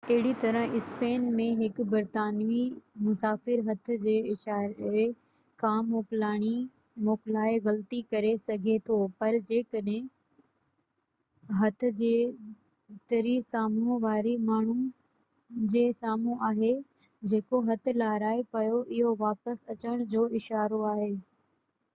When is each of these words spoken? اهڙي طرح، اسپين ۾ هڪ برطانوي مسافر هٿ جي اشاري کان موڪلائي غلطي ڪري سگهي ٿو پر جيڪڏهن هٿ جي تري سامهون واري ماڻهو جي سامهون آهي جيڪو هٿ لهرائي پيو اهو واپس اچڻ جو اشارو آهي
اهڙي 0.09 0.31
طرح، 0.43 0.63
اسپين 0.77 1.25
۾ 1.39 1.43
هڪ 1.57 1.83
برطانوي 1.89 2.61
مسافر 3.07 3.59
هٿ 3.67 3.91
جي 4.05 4.15
اشاري 4.35 5.03
کان 5.63 5.83
موڪلائي 5.91 7.59
غلطي 7.67 7.99
ڪري 8.15 8.31
سگهي 8.47 8.77
ٿو 8.87 8.97
پر 9.19 9.37
جيڪڏهن 9.51 11.59
هٿ 11.61 11.85
جي 11.99 12.11
تري 13.13 13.33
سامهون 13.51 14.01
واري 14.07 14.33
ماڻهو 14.49 14.79
جي 15.75 15.85
سامهون 16.01 16.43
آهي 16.51 16.71
جيڪو 17.35 17.61
هٿ 17.69 17.93
لهرائي 18.03 18.41
پيو 18.57 18.81
اهو 18.97 19.13
واپس 19.25 19.65
اچڻ 19.75 20.03
جو 20.15 20.25
اشارو 20.41 20.81
آهي 20.95 21.11